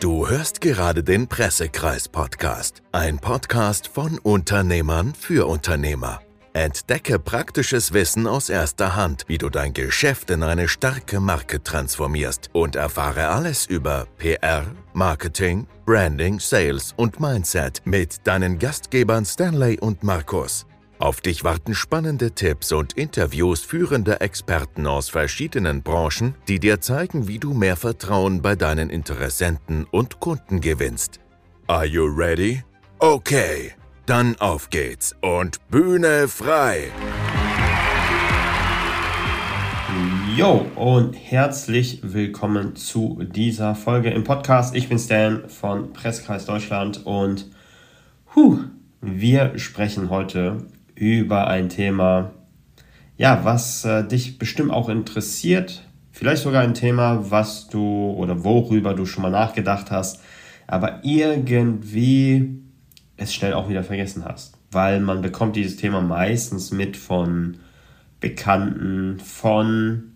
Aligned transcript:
Du 0.00 0.26
hörst 0.26 0.62
gerade 0.62 1.04
den 1.04 1.28
Pressekreis-Podcast, 1.28 2.80
ein 2.90 3.18
Podcast 3.18 3.86
von 3.86 4.18
Unternehmern 4.18 5.12
für 5.14 5.46
Unternehmer. 5.46 6.22
Entdecke 6.54 7.18
praktisches 7.18 7.92
Wissen 7.92 8.26
aus 8.26 8.48
erster 8.48 8.96
Hand, 8.96 9.24
wie 9.26 9.36
du 9.36 9.50
dein 9.50 9.74
Geschäft 9.74 10.30
in 10.30 10.42
eine 10.42 10.68
starke 10.68 11.20
Marke 11.20 11.62
transformierst 11.62 12.48
und 12.54 12.76
erfahre 12.76 13.28
alles 13.28 13.66
über 13.66 14.06
PR, 14.16 14.64
Marketing, 14.94 15.66
Branding, 15.84 16.40
Sales 16.40 16.94
und 16.96 17.20
Mindset 17.20 17.82
mit 17.84 18.26
deinen 18.26 18.58
Gastgebern 18.58 19.26
Stanley 19.26 19.78
und 19.80 20.02
Markus. 20.02 20.64
Auf 21.00 21.22
dich 21.22 21.44
warten 21.44 21.74
spannende 21.74 22.32
Tipps 22.32 22.72
und 22.72 22.92
Interviews 22.92 23.62
führender 23.62 24.20
Experten 24.20 24.86
aus 24.86 25.08
verschiedenen 25.08 25.82
Branchen, 25.82 26.34
die 26.46 26.60
dir 26.60 26.82
zeigen, 26.82 27.26
wie 27.26 27.38
du 27.38 27.54
mehr 27.54 27.76
Vertrauen 27.76 28.42
bei 28.42 28.54
deinen 28.54 28.90
Interessenten 28.90 29.86
und 29.90 30.20
Kunden 30.20 30.60
gewinnst. 30.60 31.18
Are 31.68 31.86
you 31.86 32.04
ready? 32.04 32.62
Okay, 32.98 33.72
dann 34.04 34.36
auf 34.40 34.68
geht's 34.68 35.16
und 35.22 35.66
Bühne 35.70 36.28
frei! 36.28 36.88
Jo 40.36 40.66
und 40.76 41.14
herzlich 41.14 42.00
willkommen 42.02 42.76
zu 42.76 43.22
dieser 43.22 43.74
Folge 43.74 44.10
im 44.10 44.24
Podcast. 44.24 44.76
Ich 44.76 44.90
bin 44.90 44.98
Stan 44.98 45.48
von 45.48 45.94
Presskreis 45.94 46.44
Deutschland 46.44 47.06
und 47.06 47.50
huh, 48.34 48.58
wir 49.00 49.58
sprechen 49.58 50.10
heute 50.10 50.66
über 51.00 51.48
ein 51.48 51.70
Thema, 51.70 52.32
ja, 53.16 53.40
was 53.42 53.86
äh, 53.86 54.06
dich 54.06 54.38
bestimmt 54.38 54.70
auch 54.70 54.90
interessiert. 54.90 55.82
Vielleicht 56.12 56.42
sogar 56.42 56.62
ein 56.62 56.74
Thema, 56.74 57.30
was 57.30 57.68
du 57.68 58.10
oder 58.10 58.44
worüber 58.44 58.92
du 58.92 59.06
schon 59.06 59.22
mal 59.22 59.30
nachgedacht 59.30 59.90
hast, 59.90 60.20
aber 60.66 61.00
irgendwie 61.02 62.60
es 63.16 63.34
schnell 63.34 63.54
auch 63.54 63.70
wieder 63.70 63.82
vergessen 63.82 64.26
hast. 64.26 64.58
Weil 64.72 65.00
man 65.00 65.22
bekommt 65.22 65.56
dieses 65.56 65.78
Thema 65.78 66.02
meistens 66.02 66.70
mit 66.70 66.98
von 66.98 67.56
Bekannten, 68.20 69.20
von 69.20 70.12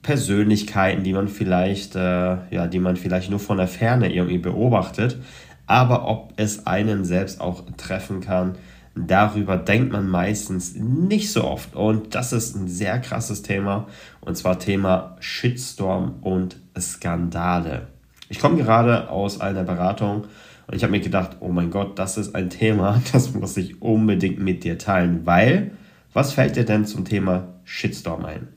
Persönlichkeiten, 0.00 1.04
die 1.04 1.12
man 1.12 1.28
vielleicht, 1.28 1.94
äh, 1.94 2.38
ja, 2.50 2.66
die 2.66 2.78
man 2.78 2.96
vielleicht 2.96 3.28
nur 3.28 3.38
von 3.38 3.58
der 3.58 3.68
Ferne 3.68 4.10
irgendwie 4.10 4.38
beobachtet. 4.38 5.18
Aber 5.66 6.08
ob 6.08 6.32
es 6.36 6.66
einen 6.66 7.04
selbst 7.04 7.42
auch 7.42 7.64
treffen 7.76 8.22
kann, 8.22 8.56
Darüber 8.94 9.56
denkt 9.56 9.92
man 9.92 10.08
meistens 10.08 10.74
nicht 10.74 11.32
so 11.32 11.44
oft. 11.44 11.76
Und 11.76 12.14
das 12.14 12.32
ist 12.32 12.56
ein 12.56 12.68
sehr 12.68 12.98
krasses 12.98 13.42
Thema. 13.42 13.86
Und 14.20 14.36
zwar 14.36 14.58
Thema 14.58 15.16
Shitstorm 15.20 16.16
und 16.22 16.56
Skandale. 16.78 17.88
Ich 18.28 18.40
komme 18.40 18.56
gerade 18.56 19.08
aus 19.08 19.40
einer 19.40 19.64
Beratung 19.64 20.24
und 20.66 20.76
ich 20.76 20.82
habe 20.82 20.92
mir 20.92 21.00
gedacht, 21.00 21.38
oh 21.40 21.48
mein 21.48 21.70
Gott, 21.70 21.98
das 21.98 22.16
ist 22.16 22.34
ein 22.34 22.50
Thema, 22.50 23.02
das 23.12 23.32
muss 23.34 23.56
ich 23.56 23.80
unbedingt 23.82 24.38
mit 24.38 24.64
dir 24.64 24.78
teilen. 24.78 25.24
Weil, 25.24 25.72
was 26.12 26.32
fällt 26.32 26.56
dir 26.56 26.64
denn 26.64 26.84
zum 26.84 27.04
Thema 27.04 27.48
Shitstorm 27.64 28.24
ein? 28.24 28.48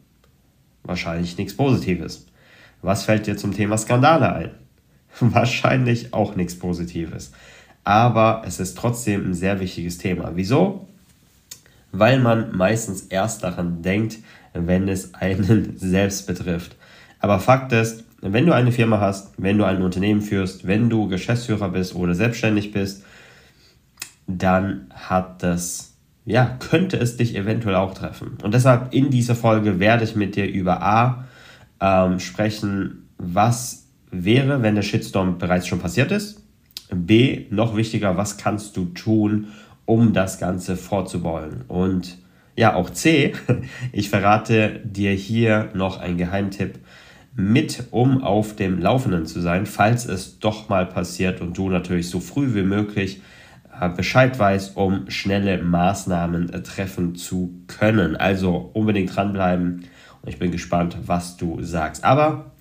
Wahrscheinlich 0.83 1.37
nichts 1.37 1.55
Positives. 1.55 2.27
Was 2.81 3.03
fällt 3.05 3.27
dir 3.27 3.37
zum 3.37 3.53
Thema 3.53 3.77
Skandale 3.77 4.33
ein? 4.33 4.51
Wahrscheinlich 5.19 6.13
auch 6.13 6.35
nichts 6.35 6.57
Positives 6.57 7.31
aber 7.83 8.43
es 8.45 8.59
ist 8.59 8.77
trotzdem 8.77 9.29
ein 9.29 9.33
sehr 9.33 9.59
wichtiges 9.59 9.97
Thema. 9.97 10.31
Wieso? 10.35 10.87
Weil 11.91 12.19
man 12.19 12.55
meistens 12.55 13.03
erst 13.03 13.43
daran 13.43 13.81
denkt, 13.81 14.19
wenn 14.53 14.87
es 14.87 15.13
einen 15.13 15.73
selbst 15.77 16.27
betrifft. 16.27 16.75
Aber 17.19 17.39
Fakt 17.39 17.71
ist, 17.73 18.03
wenn 18.21 18.45
du 18.45 18.53
eine 18.53 18.71
Firma 18.71 18.99
hast, 18.99 19.33
wenn 19.37 19.57
du 19.57 19.65
ein 19.65 19.81
Unternehmen 19.81 20.21
führst, 20.21 20.65
wenn 20.65 20.89
du 20.89 21.07
Geschäftsführer 21.07 21.69
bist 21.69 21.93
oder 21.93 22.15
selbstständig 22.15 22.71
bist, 22.71 23.03
dann 24.27 24.87
hat 24.93 25.43
das, 25.43 25.95
ja, 26.25 26.57
könnte 26.59 26.97
es 26.97 27.17
dich 27.17 27.35
eventuell 27.35 27.75
auch 27.75 27.93
treffen. 27.93 28.37
Und 28.41 28.53
deshalb 28.53 28.93
in 28.93 29.09
dieser 29.09 29.35
Folge 29.35 29.79
werde 29.79 30.05
ich 30.05 30.15
mit 30.15 30.37
dir 30.37 30.47
über 30.49 30.81
A 30.81 31.25
ähm, 31.81 32.19
sprechen, 32.19 33.09
was 33.17 33.87
wäre, 34.09 34.61
wenn 34.61 34.75
der 34.75 34.83
Shitstorm 34.83 35.37
bereits 35.37 35.67
schon 35.67 35.79
passiert 35.79 36.11
ist 36.11 36.42
B, 36.91 37.45
noch 37.49 37.75
wichtiger, 37.75 38.17
was 38.17 38.37
kannst 38.37 38.77
du 38.77 38.85
tun, 38.85 39.47
um 39.85 40.13
das 40.13 40.39
Ganze 40.39 40.77
vorzubeugen? 40.77 41.61
Und 41.67 42.17
ja, 42.55 42.75
auch 42.75 42.89
C, 42.89 43.33
ich 43.91 44.09
verrate 44.09 44.81
dir 44.83 45.11
hier 45.11 45.69
noch 45.73 45.99
einen 45.99 46.17
Geheimtipp 46.17 46.79
mit, 47.35 47.85
um 47.91 48.23
auf 48.23 48.55
dem 48.55 48.79
Laufenden 48.79 49.25
zu 49.25 49.41
sein, 49.41 49.65
falls 49.65 50.05
es 50.05 50.39
doch 50.39 50.69
mal 50.69 50.85
passiert 50.85 51.41
und 51.41 51.57
du 51.57 51.69
natürlich 51.69 52.09
so 52.09 52.19
früh 52.19 52.53
wie 52.53 52.63
möglich 52.63 53.21
äh, 53.79 53.89
Bescheid 53.89 54.37
weißt, 54.37 54.77
um 54.77 55.09
schnelle 55.09 55.61
Maßnahmen 55.61 56.53
äh, 56.53 56.61
treffen 56.61 57.15
zu 57.15 57.55
können. 57.67 58.15
Also 58.15 58.69
unbedingt 58.73 59.15
dranbleiben 59.15 59.85
und 60.21 60.29
ich 60.29 60.39
bin 60.39 60.51
gespannt, 60.51 60.97
was 61.05 61.37
du 61.37 61.61
sagst. 61.63 62.03
Aber 62.03 62.51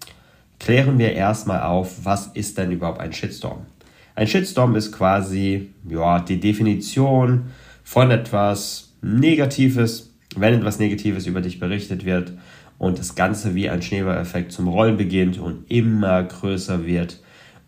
klären 0.59 0.99
wir 0.99 1.13
erstmal 1.13 1.63
auf, 1.63 2.05
was 2.05 2.29
ist 2.29 2.57
denn 2.57 2.73
überhaupt 2.73 3.01
ein 3.01 3.13
Shitstorm? 3.13 3.67
Ein 4.15 4.27
Shitstorm 4.27 4.77
ist 4.77 4.93
quasi 4.93 5.71
ja, 5.89 6.21
die 6.21 6.39
Definition 6.39 7.47
von 7.83 8.11
etwas 8.11 8.95
Negatives, 9.01 10.13
wenn 10.37 10.55
etwas 10.55 10.79
Negatives 10.79 11.27
über 11.27 11.41
dich 11.41 11.59
berichtet 11.59 12.05
wird 12.05 12.33
und 12.79 12.99
das 12.99 13.15
Ganze 13.15 13.55
wie 13.55 13.71
ein 13.71 13.83
Schneeballeffekt 13.83 14.53
zum 14.53 14.69
Rollen 14.69 14.97
beginnt 14.97 15.39
und 15.39 15.71
immer 15.71 16.23
größer 16.23 16.87
wird, 16.87 17.21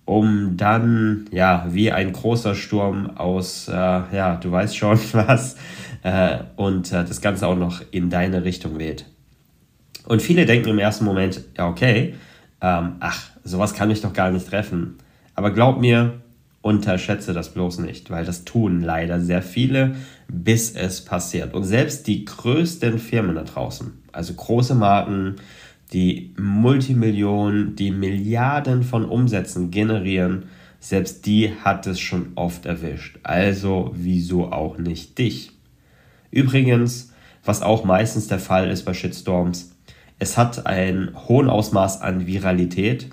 um 0.04 0.56
dann 0.56 1.26
ja 1.30 1.66
wie 1.70 1.90
ein 1.90 2.12
großer 2.12 2.54
Sturm 2.54 3.16
aus, 3.16 3.68
äh, 3.68 3.72
ja, 3.72 4.36
du 4.36 4.52
weißt 4.52 4.76
schon 4.76 4.98
was, 5.12 5.56
äh, 6.02 6.38
und 6.56 6.92
äh, 6.92 7.04
das 7.04 7.20
Ganze 7.20 7.46
auch 7.46 7.56
noch 7.56 7.80
in 7.90 8.10
deine 8.10 8.44
Richtung 8.44 8.78
weht. 8.78 9.06
Und 10.06 10.20
viele 10.20 10.44
denken 10.44 10.68
im 10.68 10.78
ersten 10.78 11.06
Moment, 11.06 11.40
ja, 11.56 11.68
okay, 11.68 12.14
ähm, 12.60 12.96
ach, 13.00 13.30
sowas 13.42 13.72
kann 13.72 13.88
mich 13.88 14.02
doch 14.02 14.12
gar 14.12 14.30
nicht 14.30 14.46
treffen. 14.46 14.98
Aber 15.34 15.50
glaub 15.50 15.80
mir, 15.80 16.20
unterschätze 16.64 17.34
das 17.34 17.52
bloß 17.52 17.80
nicht, 17.80 18.08
weil 18.08 18.24
das 18.24 18.46
tun 18.46 18.80
leider 18.80 19.20
sehr 19.20 19.42
viele, 19.42 19.96
bis 20.28 20.74
es 20.74 21.04
passiert. 21.04 21.52
Und 21.52 21.64
selbst 21.64 22.06
die 22.06 22.24
größten 22.24 22.98
Firmen 22.98 23.34
da 23.34 23.42
draußen, 23.42 23.92
also 24.12 24.32
große 24.32 24.74
Marken, 24.74 25.36
die 25.92 26.32
Multimillionen, 26.38 27.76
die 27.76 27.90
Milliarden 27.90 28.82
von 28.82 29.04
Umsätzen 29.04 29.70
generieren, 29.70 30.44
selbst 30.80 31.26
die 31.26 31.52
hat 31.52 31.86
es 31.86 32.00
schon 32.00 32.32
oft 32.34 32.64
erwischt. 32.64 33.18
Also 33.24 33.90
wieso 33.94 34.50
auch 34.50 34.78
nicht 34.78 35.18
dich? 35.18 35.52
Übrigens, 36.30 37.12
was 37.44 37.60
auch 37.60 37.84
meistens 37.84 38.26
der 38.26 38.38
Fall 38.38 38.70
ist 38.70 38.86
bei 38.86 38.94
Shitstorms, 38.94 39.76
es 40.18 40.38
hat 40.38 40.64
ein 40.64 41.10
hohen 41.28 41.50
Ausmaß 41.50 42.00
an 42.00 42.26
Viralität, 42.26 43.10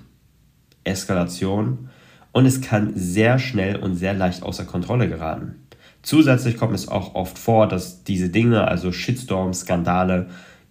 Eskalation 0.84 1.90
und 2.32 2.46
es 2.46 2.60
kann 2.60 2.92
sehr 2.94 3.38
schnell 3.38 3.76
und 3.76 3.94
sehr 3.94 4.14
leicht 4.14 4.42
außer 4.42 4.64
Kontrolle 4.64 5.08
geraten. 5.08 5.56
Zusätzlich 6.02 6.56
kommt 6.56 6.74
es 6.74 6.88
auch 6.88 7.14
oft 7.14 7.38
vor, 7.38 7.68
dass 7.68 8.02
diese 8.04 8.28
Dinge, 8.28 8.66
also 8.66 8.90
Shitstorms, 8.90 9.60
Skandale, 9.60 10.26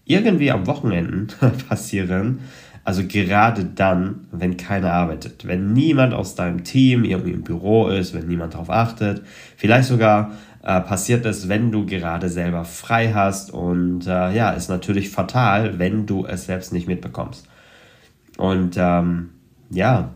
irgendwie 0.06 0.52
am 0.52 0.68
Wochenenden 0.68 1.28
passieren. 1.70 2.40
Also 2.84 3.04
gerade 3.08 3.64
dann, 3.64 4.28
wenn 4.32 4.58
keiner 4.58 4.92
arbeitet, 4.92 5.48
wenn 5.48 5.72
niemand 5.72 6.14
aus 6.14 6.36
deinem 6.36 6.64
Team 6.64 7.04
irgendwie 7.04 7.32
im 7.32 7.44
Büro 7.44 7.88
ist, 7.88 8.14
wenn 8.14 8.28
niemand 8.28 8.56
darauf 8.56 8.72
achtet. 8.72 9.22
Vielleicht 9.56 9.88
sogar 9.88 10.32
äh, 10.64 10.82
passiert 10.82 11.26
es, 11.26 11.48
wenn 11.48 11.72
du 11.72 11.86
gerade 11.86 12.28
selber 12.28 12.66
frei 12.66 13.14
hast. 13.14 13.52
Und 13.52 14.08
äh, 14.08 14.34
ja, 14.34 14.52
ist 14.52 14.70
natürlich 14.70 15.12
fatal, 15.12 15.78
wenn 15.80 16.08
du 16.08 16.26
es 16.26 16.46
selbst 16.46 16.74
nicht 16.74 16.88
mitbekommst. 16.88 17.48
Und 18.38 18.76
ähm, 18.78 19.30
ja, 19.70 20.10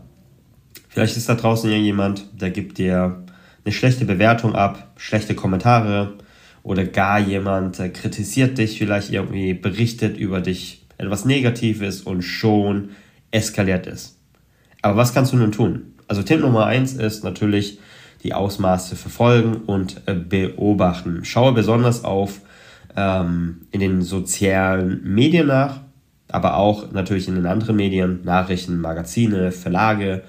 Vielleicht 0.96 1.18
ist 1.18 1.28
da 1.28 1.34
draußen 1.34 1.70
ja 1.70 1.76
jemand, 1.76 2.24
der 2.40 2.48
gibt 2.48 2.78
dir 2.78 3.22
eine 3.62 3.72
schlechte 3.74 4.06
Bewertung 4.06 4.54
ab, 4.54 4.92
schlechte 4.96 5.34
Kommentare 5.34 6.14
oder 6.62 6.86
gar 6.86 7.18
jemand 7.18 7.76
kritisiert 7.92 8.56
dich, 8.56 8.78
vielleicht 8.78 9.12
irgendwie 9.12 9.52
berichtet 9.52 10.16
über 10.16 10.40
dich 10.40 10.86
etwas 10.96 11.26
Negatives 11.26 12.00
und 12.00 12.22
schon 12.22 12.92
eskaliert 13.30 13.86
es. 13.86 14.16
Aber 14.80 14.96
was 14.96 15.12
kannst 15.12 15.34
du 15.34 15.36
nun 15.36 15.52
tun? 15.52 15.92
Also 16.08 16.22
Tipp 16.22 16.40
Nummer 16.40 16.64
eins 16.64 16.94
ist 16.94 17.24
natürlich 17.24 17.78
die 18.22 18.32
Ausmaße 18.32 18.96
verfolgen 18.96 19.56
und 19.66 20.00
äh, 20.06 20.14
beobachten. 20.14 21.26
Schaue 21.26 21.52
besonders 21.52 22.04
auf 22.04 22.40
ähm, 22.96 23.66
in 23.70 23.80
den 23.80 24.00
sozialen 24.00 25.02
Medien 25.04 25.48
nach, 25.48 25.80
aber 26.28 26.56
auch 26.56 26.90
natürlich 26.90 27.28
in 27.28 27.34
den 27.34 27.44
anderen 27.44 27.76
Medien, 27.76 28.20
Nachrichten, 28.24 28.80
Magazine, 28.80 29.52
Verlage, 29.52 30.22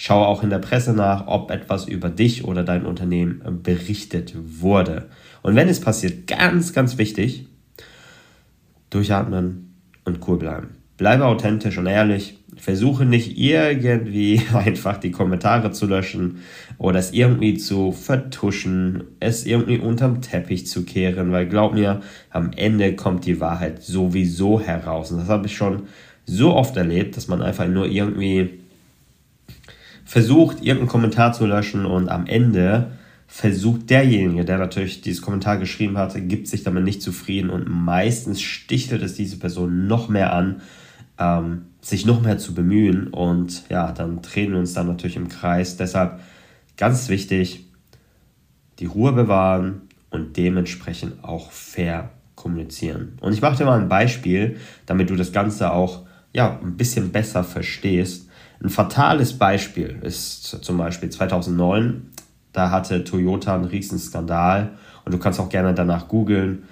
Schau 0.00 0.24
auch 0.24 0.44
in 0.44 0.50
der 0.50 0.60
Presse 0.60 0.92
nach, 0.92 1.26
ob 1.26 1.50
etwas 1.50 1.88
über 1.88 2.08
dich 2.08 2.44
oder 2.44 2.62
dein 2.62 2.86
Unternehmen 2.86 3.42
berichtet 3.64 4.32
wurde. 4.36 5.08
Und 5.42 5.56
wenn 5.56 5.68
es 5.68 5.80
passiert, 5.80 6.28
ganz, 6.28 6.72
ganz 6.72 6.98
wichtig, 6.98 7.48
durchatmen 8.90 9.74
und 10.04 10.20
cool 10.28 10.38
bleiben. 10.38 10.68
bleibe 10.98 11.26
authentisch 11.26 11.78
und 11.78 11.86
ehrlich. 11.86 12.38
Versuche 12.56 13.04
nicht 13.04 13.38
irgendwie 13.38 14.40
einfach 14.52 14.98
die 14.98 15.10
Kommentare 15.10 15.72
zu 15.72 15.86
löschen 15.86 16.42
oder 16.78 17.00
es 17.00 17.12
irgendwie 17.12 17.56
zu 17.56 17.90
vertuschen, 17.90 19.02
es 19.18 19.46
irgendwie 19.46 19.78
unterm 19.78 20.22
Teppich 20.22 20.68
zu 20.68 20.84
kehren, 20.84 21.32
weil 21.32 21.48
glaub 21.48 21.74
mir, 21.74 22.02
am 22.30 22.52
Ende 22.54 22.94
kommt 22.94 23.26
die 23.26 23.40
Wahrheit 23.40 23.82
sowieso 23.82 24.60
heraus. 24.60 25.10
Und 25.10 25.18
das 25.18 25.28
habe 25.28 25.46
ich 25.46 25.56
schon 25.56 25.88
so 26.24 26.54
oft 26.54 26.76
erlebt, 26.76 27.16
dass 27.16 27.26
man 27.26 27.42
einfach 27.42 27.66
nur 27.66 27.86
irgendwie 27.86 28.57
versucht, 30.08 30.62
irgendeinen 30.62 30.88
Kommentar 30.88 31.34
zu 31.34 31.44
löschen 31.44 31.84
und 31.84 32.08
am 32.08 32.24
Ende 32.24 32.92
versucht 33.26 33.90
derjenige, 33.90 34.46
der 34.46 34.56
natürlich 34.56 35.02
dieses 35.02 35.20
Kommentar 35.20 35.58
geschrieben 35.58 35.98
hat, 35.98 36.14
gibt 36.28 36.48
sich 36.48 36.62
damit 36.62 36.82
nicht 36.82 37.02
zufrieden 37.02 37.50
und 37.50 37.68
meistens 37.68 38.40
stichelt 38.40 39.02
es 39.02 39.16
diese 39.16 39.38
Person 39.38 39.86
noch 39.86 40.08
mehr 40.08 40.32
an, 40.32 40.62
ähm, 41.18 41.66
sich 41.82 42.06
noch 42.06 42.22
mehr 42.22 42.38
zu 42.38 42.54
bemühen 42.54 43.08
und 43.08 43.64
ja, 43.68 43.92
dann 43.92 44.22
drehen 44.22 44.52
wir 44.52 44.58
uns 44.58 44.72
dann 44.72 44.86
natürlich 44.86 45.16
im 45.16 45.28
Kreis. 45.28 45.76
Deshalb 45.76 46.20
ganz 46.78 47.10
wichtig, 47.10 47.66
die 48.78 48.86
Ruhe 48.86 49.12
bewahren 49.12 49.82
und 50.08 50.38
dementsprechend 50.38 51.22
auch 51.22 51.50
fair 51.50 52.12
kommunizieren. 52.34 53.18
Und 53.20 53.34
ich 53.34 53.42
mache 53.42 53.58
dir 53.58 53.66
mal 53.66 53.78
ein 53.78 53.90
Beispiel, 53.90 54.56
damit 54.86 55.10
du 55.10 55.16
das 55.16 55.32
Ganze 55.32 55.70
auch 55.70 56.06
ja, 56.32 56.58
ein 56.62 56.78
bisschen 56.78 57.12
besser 57.12 57.44
verstehst. 57.44 58.27
Ein 58.62 58.70
fatales 58.70 59.38
Beispiel 59.38 59.98
ist 60.02 60.42
zum 60.42 60.78
Beispiel 60.78 61.10
2009, 61.10 62.10
da 62.52 62.70
hatte 62.70 63.04
Toyota 63.04 63.54
einen 63.54 63.66
riesen 63.66 63.98
Skandal 63.98 64.70
und 65.04 65.14
du 65.14 65.18
kannst 65.18 65.38
auch 65.38 65.48
gerne 65.48 65.74
danach 65.74 66.08
googeln. 66.08 66.64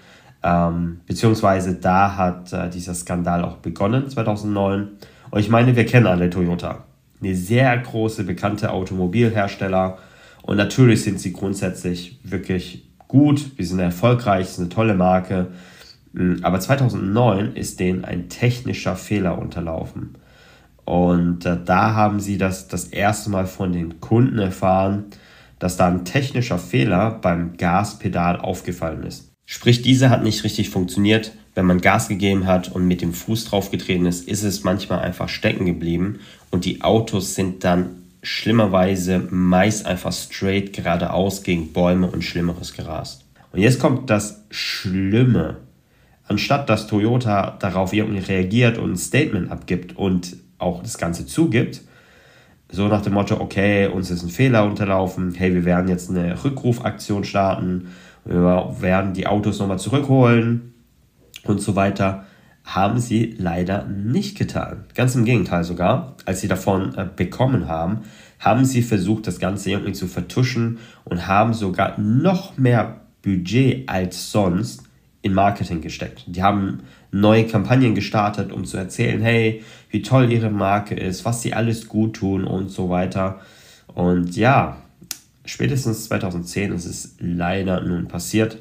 Ähm, 0.43 1.01
beziehungsweise 1.07 1.75
da 1.75 2.17
hat 2.17 2.53
äh, 2.53 2.69
dieser 2.71 2.95
Skandal 2.95 3.45
auch 3.45 3.59
begonnen, 3.59 4.09
2009. 4.09 4.89
Und 5.31 5.41
ich 5.41 5.49
meine, 5.49 5.77
wir 5.77 5.87
kennen 5.87 6.07
alle 6.07 6.29
Toyota. 6.31 6.85
Eine 7.21 7.35
sehr 7.35 7.77
große, 7.79 8.25
bekannte 8.25 8.71
Automobilhersteller. 8.71 9.99
Und 10.43 10.57
natürlich 10.57 11.03
sind 11.03 11.21
sie 11.21 11.33
grundsätzlich 11.33 12.21
wirklich 12.23 12.89
gut, 13.09 13.57
wir 13.57 13.67
sind 13.67 13.79
erfolgreich, 13.79 14.43
ist 14.49 14.59
eine 14.59 14.69
tolle 14.69 14.95
Marke. 14.95 15.49
Hm, 16.15 16.41
aber 16.43 16.61
2009 16.61 17.55
ist 17.55 17.81
denen 17.81 18.05
ein 18.05 18.29
technischer 18.29 18.97
Fehler 18.97 19.39
unterlaufen. 19.39 20.17
Und 20.87 21.45
äh, 21.45 21.59
da 21.63 21.95
haben 21.95 22.21
sie 22.21 22.39
das 22.39 22.69
das 22.69 22.85
erste 22.85 23.29
Mal 23.29 23.47
von 23.47 23.73
den 23.73 24.01
Kunden 24.01 24.39
erfahren, 24.39 25.05
dass 25.59 25.77
da 25.77 25.89
ein 25.89 26.05
technischer 26.05 26.59
Fehler 26.59 27.11
beim 27.11 27.57
Gaspedal 27.57 28.41
aufgefallen 28.41 29.03
ist. 29.03 29.33
Sprich, 29.45 29.83
diese 29.83 30.11
hat 30.11 30.23
nicht 30.23 30.45
richtig 30.45 30.71
funktioniert. 30.71 31.33
Wenn 31.55 31.67
man 31.67 31.81
Gas 31.81 32.09
gegeben 32.09 32.47
hat 32.47 32.71
und 32.71 32.87
mit 32.87 33.03
dem 33.03 33.13
Fuß 33.13 33.47
draufgetreten 33.47 34.07
ist, 34.07 34.29
ist 34.29 34.43
es 34.43 34.65
manchmal 34.65 35.01
einfach 35.01 35.29
stecken 35.29 35.67
geblieben 35.67 36.21
und 36.51 36.65
die 36.65 36.83
Autos 36.83 37.35
sind 37.35 37.65
dann 37.65 38.03
schlimmerweise 38.23 39.27
meist 39.31 39.87
einfach 39.87 40.13
straight 40.13 40.73
geradeaus 40.73 41.43
gegen 41.43 41.73
Bäume 41.73 42.09
und 42.09 42.23
Schlimmeres 42.23 42.75
gerast. 42.75 43.25
Und 43.53 43.61
jetzt 43.61 43.81
kommt 43.81 44.11
das 44.11 44.45
Schlimme. 44.51 45.59
Anstatt 46.29 46.69
dass 46.69 46.89
Toyota 46.89 47.57
darauf 47.61 47.93
irgendwie 47.93 48.19
reagiert 48.25 48.79
und 48.79 48.93
ein 48.93 48.97
Statement 48.97 49.51
abgibt 49.51 49.97
und 49.97 50.37
auch 50.59 50.83
das 50.83 50.99
Ganze 50.99 51.27
zugibt. 51.27 51.83
So 52.71 52.89
nach 52.89 53.03
dem 53.03 53.15
Motto, 53.15 53.41
okay, 53.41 53.87
uns 53.87 54.11
ist 54.11 54.23
ein 54.23 54.29
Fehler 54.29 54.65
unterlaufen, 54.65 55.35
hey, 55.35 55.55
wir 55.55 55.65
werden 55.65 55.89
jetzt 55.89 56.11
eine 56.11 56.43
Rückrufaktion 56.43 57.25
starten, 57.25 57.89
wir 58.25 58.75
werden 58.81 59.13
die 59.13 59.29
Autos 59.29 59.61
nochmal 59.61 59.79
zurückholen 59.79 60.75
und 61.45 61.61
so 61.61 61.77
weiter, 61.77 62.25
haben 62.65 62.99
sie 62.99 63.37
leider 63.39 63.85
nicht 63.85 64.37
getan. 64.37 64.85
Ganz 64.95 65.15
im 65.15 65.25
Gegenteil 65.25 65.63
sogar, 65.63 66.17
als 66.25 66.41
sie 66.41 66.49
davon 66.49 66.95
äh, 66.97 67.07
bekommen 67.15 67.69
haben, 67.69 68.01
haben 68.41 68.65
sie 68.65 68.83
versucht, 68.83 69.29
das 69.29 69.39
Ganze 69.39 69.71
irgendwie 69.71 69.93
zu 69.93 70.09
vertuschen 70.09 70.79
und 71.05 71.29
haben 71.29 71.55
sogar 71.55 71.99
noch 72.01 72.59
mehr 72.59 73.03
Budget 73.23 73.89
als 73.89 74.33
sonst 74.33 74.83
in 75.23 75.33
Marketing 75.33 75.81
gesteckt. 75.81 76.25
Die 76.27 76.43
haben 76.43 76.81
neue 77.11 77.47
Kampagnen 77.47 77.95
gestartet, 77.95 78.53
um 78.53 78.65
zu 78.65 78.77
erzählen, 78.77 79.21
hey, 79.21 79.63
wie 79.91 80.03
toll 80.03 80.33
ihre 80.33 80.51
Marke 80.51 80.95
ist, 80.95 81.25
was 81.25 81.43
sie 81.43 81.55
alles 81.55 81.89
gut 81.89 82.17
tun 82.17 82.45
und 82.45 82.71
so 82.71 82.91
weiter. 82.91 83.41
Und 83.95 84.37
ja, 84.37 84.79
spätestens 85.45 86.05
2010 86.07 86.73
ist 86.73 86.87
es 86.87 87.17
leider 87.19 87.81
nun 87.81 88.09
passiert. 88.09 88.59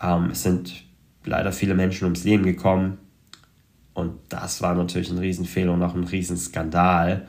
Ähm, 0.00 0.30
es 0.32 0.42
sind 0.42 0.84
leider 1.24 1.52
viele 1.52 1.74
Menschen 1.74 2.04
ums 2.04 2.24
Leben 2.24 2.44
gekommen. 2.44 2.98
Und 3.94 4.12
das 4.28 4.60
war 4.60 4.74
natürlich 4.74 5.10
ein 5.10 5.18
Riesenfehler 5.18 5.72
und 5.72 5.82
auch 5.82 5.94
ein 5.94 6.04
Riesenskandal. 6.04 7.26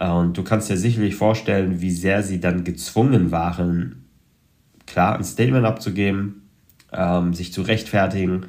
Und 0.00 0.38
du 0.38 0.42
kannst 0.42 0.70
dir 0.70 0.78
sicherlich 0.78 1.14
vorstellen, 1.14 1.82
wie 1.82 1.90
sehr 1.90 2.22
sie 2.22 2.40
dann 2.40 2.64
gezwungen 2.64 3.30
waren, 3.30 4.06
klar 4.86 5.16
ein 5.16 5.24
Statement 5.24 5.66
abzugeben, 5.66 6.48
ähm, 6.90 7.34
sich 7.34 7.52
zu 7.52 7.60
rechtfertigen 7.60 8.46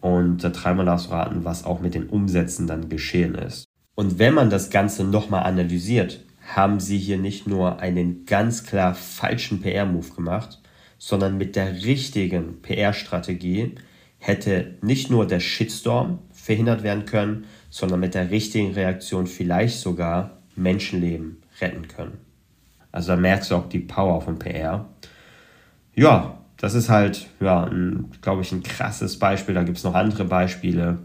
und 0.00 0.38
dreimal 0.38 0.86
darfst 0.86 1.06
du 1.06 1.10
raten, 1.10 1.44
was 1.44 1.64
auch 1.64 1.80
mit 1.80 1.94
den 1.94 2.08
Umsätzen 2.08 2.66
dann 2.66 2.88
geschehen 2.88 3.34
ist. 3.34 3.64
Und 3.94 4.18
wenn 4.18 4.34
man 4.34 4.50
das 4.50 4.70
Ganze 4.70 5.04
nochmal 5.04 5.44
analysiert, 5.44 6.24
haben 6.54 6.80
sie 6.80 6.98
hier 6.98 7.18
nicht 7.18 7.46
nur 7.46 7.80
einen 7.80 8.24
ganz 8.24 8.64
klar 8.64 8.94
falschen 8.94 9.60
PR-Move 9.60 10.14
gemacht, 10.14 10.60
sondern 10.98 11.36
mit 11.36 11.56
der 11.56 11.84
richtigen 11.84 12.62
PR-Strategie 12.62 13.74
hätte 14.18 14.74
nicht 14.80 15.10
nur 15.10 15.26
der 15.26 15.40
Shitstorm 15.40 16.20
verhindert 16.32 16.82
werden 16.82 17.04
können, 17.04 17.44
sondern 17.70 18.00
mit 18.00 18.14
der 18.14 18.30
richtigen 18.30 18.72
Reaktion 18.72 19.26
vielleicht 19.26 19.78
sogar 19.78 20.38
Menschenleben 20.56 21.42
retten 21.60 21.86
können. 21.88 22.18
Also 22.90 23.12
da 23.12 23.16
merkst 23.16 23.50
du 23.50 23.56
auch 23.56 23.68
die 23.68 23.80
Power 23.80 24.20
von 24.20 24.38
PR. 24.38 24.88
Ja, 25.94 26.37
das 26.58 26.74
ist 26.74 26.88
halt, 26.88 27.28
ja, 27.40 27.70
glaube 28.20 28.42
ich, 28.42 28.52
ein 28.52 28.62
krasses 28.62 29.18
Beispiel. 29.18 29.54
Da 29.54 29.62
gibt 29.62 29.78
es 29.78 29.84
noch 29.84 29.94
andere 29.94 30.24
Beispiele, 30.24 30.98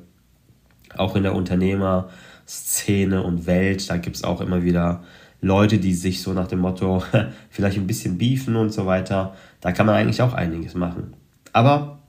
auch 0.98 1.16
in 1.16 1.24
der 1.24 1.36
Unternehmerszene 1.36 3.22
und 3.22 3.46
Welt. 3.46 3.90
Da 3.90 3.98
gibt 3.98 4.16
es 4.16 4.24
auch 4.24 4.42
immer 4.42 4.64
wieder 4.64 5.04
Leute, 5.42 5.78
die 5.78 5.94
sich 5.94 6.22
so 6.22 6.34
nach 6.34 6.48
dem 6.48 6.60
Motto 6.60 7.04
vielleicht 7.50 7.78
ein 7.78 7.88
bisschen 7.88 8.18
beefen 8.18 8.56
und 8.56 8.74
so 8.74 8.88
weiter. 8.88 9.36
Da 9.62 9.72
kann 9.72 9.86
man 9.86 9.96
eigentlich 9.96 10.22
auch 10.24 10.34
einiges 10.34 10.74
machen. 10.74 11.14
Aber 11.52 12.00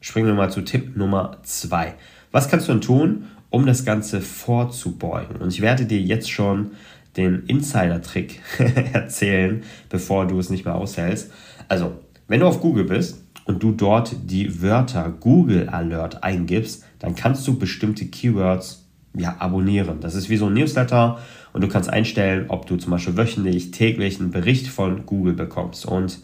springen 0.00 0.28
wir 0.28 0.34
mal 0.34 0.50
zu 0.50 0.62
Tipp 0.62 0.96
Nummer 0.96 1.38
zwei. 1.42 1.94
Was 2.30 2.48
kannst 2.48 2.68
du 2.68 2.72
denn 2.72 2.80
tun, 2.80 3.24
um 3.50 3.66
das 3.66 3.84
Ganze 3.84 4.22
vorzubeugen? 4.22 5.36
Und 5.36 5.52
ich 5.52 5.60
werde 5.60 5.84
dir 5.84 6.00
jetzt 6.00 6.30
schon 6.30 6.70
den 7.18 7.44
Insider-Trick 7.44 8.40
erzählen, 8.94 9.62
bevor 9.90 10.26
du 10.26 10.38
es 10.38 10.48
nicht 10.48 10.64
mehr 10.64 10.74
aushältst. 10.74 11.30
Also, 11.68 11.98
wenn 12.32 12.40
du 12.40 12.46
auf 12.46 12.62
Google 12.62 12.84
bist 12.84 13.22
und 13.44 13.62
du 13.62 13.72
dort 13.72 14.16
die 14.24 14.62
Wörter 14.62 15.12
Google 15.20 15.68
Alert 15.68 16.24
eingibst, 16.24 16.82
dann 16.98 17.14
kannst 17.14 17.46
du 17.46 17.58
bestimmte 17.58 18.06
Keywords 18.06 18.86
ja, 19.14 19.36
abonnieren. 19.38 20.00
Das 20.00 20.14
ist 20.14 20.30
wie 20.30 20.38
so 20.38 20.46
ein 20.46 20.54
Newsletter 20.54 21.18
und 21.52 21.62
du 21.62 21.68
kannst 21.68 21.90
einstellen, 21.90 22.46
ob 22.48 22.64
du 22.64 22.78
zum 22.78 22.92
Beispiel 22.92 23.18
wöchentlich, 23.18 23.70
täglich 23.70 24.18
einen 24.18 24.30
Bericht 24.30 24.68
von 24.68 25.04
Google 25.04 25.34
bekommst. 25.34 25.84
Und 25.84 26.20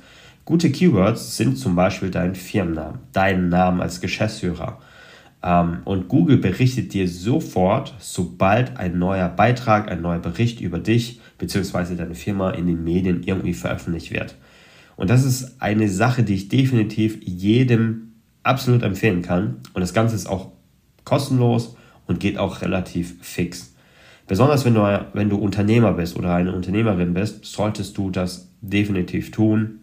gute 0.46 0.72
Keywords 0.72 1.36
sind 1.36 1.58
zum 1.58 1.76
Beispiel 1.76 2.10
dein 2.10 2.34
Firmennamen, 2.34 3.00
deinen 3.12 3.50
Namen 3.50 3.82
als 3.82 4.00
Geschäftsführer. 4.00 4.78
Ähm, 5.42 5.80
und 5.84 6.08
Google 6.08 6.38
berichtet 6.38 6.94
dir 6.94 7.06
sofort, 7.06 7.92
sobald 7.98 8.78
ein 8.78 8.98
neuer 8.98 9.28
Beitrag, 9.28 9.90
ein 9.90 10.00
neuer 10.00 10.20
Bericht 10.20 10.62
über 10.62 10.78
dich 10.78 11.20
bzw. 11.36 11.96
deine 11.96 12.14
Firma 12.14 12.52
in 12.52 12.66
den 12.66 12.82
Medien 12.82 13.24
irgendwie 13.24 13.52
veröffentlicht 13.52 14.10
wird. 14.10 14.36
Und 14.98 15.10
das 15.10 15.24
ist 15.24 15.62
eine 15.62 15.88
Sache, 15.88 16.24
die 16.24 16.34
ich 16.34 16.48
definitiv 16.48 17.18
jedem 17.24 18.14
absolut 18.42 18.82
empfehlen 18.82 19.22
kann. 19.22 19.58
Und 19.72 19.80
das 19.80 19.94
Ganze 19.94 20.16
ist 20.16 20.26
auch 20.26 20.50
kostenlos 21.04 21.76
und 22.06 22.18
geht 22.18 22.36
auch 22.36 22.62
relativ 22.62 23.14
fix. 23.22 23.74
Besonders 24.26 24.64
wenn 24.64 24.74
du, 24.74 25.06
wenn 25.12 25.30
du 25.30 25.36
Unternehmer 25.36 25.92
bist 25.92 26.16
oder 26.16 26.34
eine 26.34 26.52
Unternehmerin 26.52 27.14
bist, 27.14 27.44
solltest 27.44 27.96
du 27.96 28.10
das 28.10 28.50
definitiv 28.60 29.30
tun. 29.30 29.78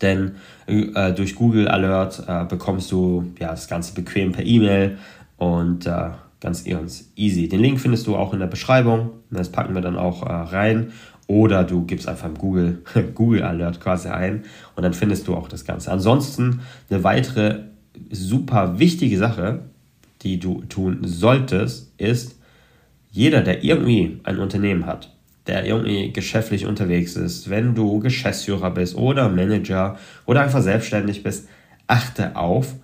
Denn 0.00 0.32
äh, 0.66 1.12
durch 1.12 1.34
Google 1.34 1.68
Alert 1.68 2.24
äh, 2.26 2.46
bekommst 2.46 2.90
du 2.90 3.32
ja, 3.38 3.48
das 3.48 3.68
Ganze 3.68 3.92
bequem 3.92 4.32
per 4.32 4.46
E-Mail 4.46 4.96
und 5.36 5.86
äh, 5.86 6.10
ganz 6.40 6.64
easy. 6.66 7.48
Den 7.48 7.60
Link 7.60 7.80
findest 7.80 8.06
du 8.06 8.16
auch 8.16 8.32
in 8.32 8.40
der 8.40 8.46
Beschreibung. 8.46 9.10
Das 9.30 9.52
packen 9.52 9.74
wir 9.74 9.82
dann 9.82 9.96
auch 9.96 10.22
äh, 10.22 10.32
rein. 10.32 10.92
Oder 11.26 11.64
du 11.64 11.84
gibst 11.84 12.08
einfach 12.08 12.26
im 12.26 12.36
Google, 12.36 12.82
Google 13.14 13.42
Alert 13.42 13.80
quasi 13.80 14.08
ein 14.08 14.44
und 14.76 14.82
dann 14.82 14.94
findest 14.94 15.28
du 15.28 15.34
auch 15.34 15.48
das 15.48 15.64
Ganze. 15.64 15.90
Ansonsten 15.90 16.60
eine 16.90 17.04
weitere 17.04 17.60
super 18.10 18.78
wichtige 18.78 19.18
Sache, 19.18 19.62
die 20.22 20.38
du 20.38 20.62
tun 20.64 21.00
solltest, 21.02 21.92
ist, 21.98 22.36
jeder, 23.10 23.42
der 23.42 23.62
irgendwie 23.62 24.20
ein 24.24 24.38
Unternehmen 24.38 24.86
hat, 24.86 25.14
der 25.46 25.66
irgendwie 25.66 26.12
geschäftlich 26.12 26.66
unterwegs 26.66 27.16
ist, 27.16 27.50
wenn 27.50 27.74
du 27.74 27.98
Geschäftsführer 28.00 28.70
bist 28.70 28.96
oder 28.96 29.28
Manager 29.28 29.98
oder 30.24 30.40
einfach 30.40 30.62
selbstständig 30.62 31.22
bist, 31.22 31.48
achte 31.86 32.36
auf 32.36 32.74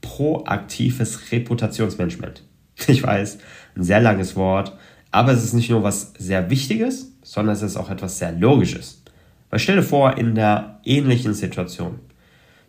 proaktives 0.00 1.32
Reputationsmanagement. 1.32 2.42
Ich 2.86 3.02
weiß, 3.02 3.38
ein 3.74 3.82
sehr 3.82 4.00
langes 4.00 4.36
Wort, 4.36 4.76
aber 5.10 5.32
es 5.32 5.42
ist 5.42 5.52
nicht 5.52 5.68
nur 5.68 5.82
was 5.82 6.12
sehr 6.16 6.48
Wichtiges, 6.48 7.12
sondern 7.28 7.54
es 7.54 7.62
ist 7.62 7.76
auch 7.76 7.90
etwas 7.90 8.18
sehr 8.18 8.32
Logisches. 8.32 9.02
Weil 9.50 9.60
stell 9.60 9.76
dir 9.76 9.82
vor, 9.82 10.16
in 10.16 10.34
der 10.34 10.80
ähnlichen 10.84 11.34
Situation, 11.34 11.98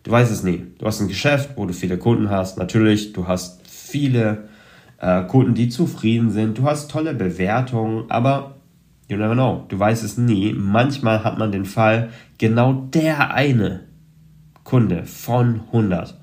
du 0.02 0.10
weißt 0.10 0.30
es 0.30 0.42
nie, 0.42 0.66
du 0.78 0.84
hast 0.84 1.00
ein 1.00 1.08
Geschäft, 1.08 1.52
wo 1.56 1.64
du 1.64 1.72
viele 1.72 1.96
Kunden 1.96 2.28
hast, 2.28 2.58
natürlich, 2.58 3.14
du 3.14 3.26
hast 3.26 3.66
viele 3.66 4.48
äh, 4.98 5.22
Kunden, 5.22 5.54
die 5.54 5.70
zufrieden 5.70 6.30
sind, 6.30 6.58
du 6.58 6.64
hast 6.64 6.90
tolle 6.90 7.14
Bewertungen, 7.14 8.04
aber 8.10 8.56
you 9.08 9.16
never 9.16 9.32
know, 9.32 9.64
du 9.68 9.78
weißt 9.78 10.04
es 10.04 10.18
nie. 10.18 10.52
Manchmal 10.52 11.24
hat 11.24 11.38
man 11.38 11.52
den 11.52 11.64
Fall, 11.64 12.10
genau 12.36 12.74
der 12.92 13.32
eine 13.32 13.84
Kunde 14.62 15.04
von 15.04 15.62
100 15.68 16.18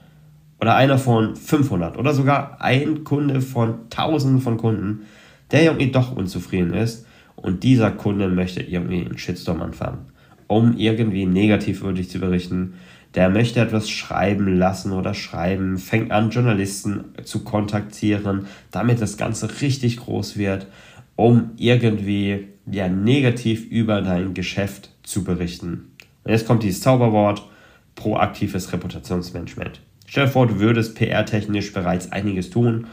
oder 0.61 0.75
einer 0.75 0.99
von 0.99 1.35
500 1.35 1.97
oder 1.97 2.13
sogar 2.13 2.61
ein 2.61 3.03
Kunde 3.03 3.41
von 3.41 3.89
tausenden 3.89 4.41
von 4.41 4.57
Kunden, 4.57 5.07
der 5.49 5.63
irgendwie 5.63 5.91
doch 5.91 6.15
unzufrieden 6.15 6.75
ist 6.75 7.06
und 7.37 7.63
dieser 7.63 7.91
Kunde 7.91 8.27
möchte 8.27 8.61
irgendwie 8.61 9.05
einen 9.05 9.17
Shitstorm 9.17 9.61
anfangen, 9.61 10.07
um 10.47 10.75
irgendwie 10.75 11.25
negativ 11.25 11.81
über 11.81 11.93
dich 11.93 12.09
zu 12.09 12.19
berichten. 12.19 12.73
Der 13.15 13.29
möchte 13.29 13.61
etwas 13.61 13.89
schreiben 13.89 14.57
lassen 14.57 14.91
oder 14.91 15.13
schreiben, 15.13 15.77
fängt 15.77 16.11
an, 16.11 16.29
Journalisten 16.29 17.05
zu 17.23 17.43
kontaktieren, 17.43 18.47
damit 18.71 19.01
das 19.01 19.17
Ganze 19.17 19.61
richtig 19.61 19.97
groß 19.97 20.37
wird, 20.37 20.67
um 21.15 21.51
irgendwie 21.57 22.47
ja, 22.69 22.89
negativ 22.89 23.65
über 23.69 24.01
dein 24.01 24.33
Geschäft 24.33 24.91
zu 25.03 25.23
berichten. 25.23 25.91
Und 26.23 26.31
jetzt 26.31 26.45
kommt 26.47 26.63
dieses 26.63 26.81
Zauberwort, 26.81 27.47
proaktives 27.95 28.73
Reputationsmanagement. 28.73 29.79
Stell 30.05 30.25
dir 30.25 30.31
vor, 30.31 30.47
du 30.47 30.59
würdest 30.59 30.95
PR-technisch 30.95 31.71
bereits 31.71 32.11
einiges 32.11 32.49
tun, 32.49 32.87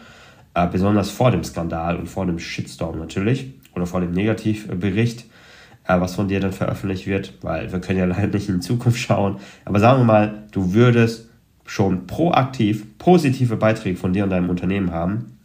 äh, 0.54 0.66
besonders 0.68 1.10
vor 1.10 1.30
dem 1.30 1.44
Skandal 1.44 1.96
und 1.96 2.08
vor 2.08 2.26
dem 2.26 2.38
Shitstorm 2.38 2.98
natürlich 2.98 3.52
oder 3.74 3.86
vor 3.86 4.00
dem 4.00 4.12
Negativbericht, 4.12 5.26
äh, 5.86 6.00
was 6.00 6.14
von 6.14 6.28
dir 6.28 6.40
dann 6.40 6.52
veröffentlicht 6.52 7.06
wird, 7.06 7.34
weil 7.42 7.72
wir 7.72 7.80
können 7.80 7.98
ja 7.98 8.04
leider 8.06 8.28
nicht 8.28 8.48
in 8.48 8.56
die 8.56 8.60
Zukunft 8.60 8.98
schauen. 8.98 9.36
Aber 9.64 9.80
sagen 9.80 10.00
wir 10.00 10.04
mal, 10.04 10.44
du 10.52 10.74
würdest 10.74 11.28
schon 11.66 12.06
proaktiv 12.06 12.84
positive 12.98 13.56
Beiträge 13.56 13.96
von 13.96 14.12
dir 14.12 14.24
und 14.24 14.30
deinem 14.30 14.50
Unternehmen 14.50 14.92
haben, 14.92 15.38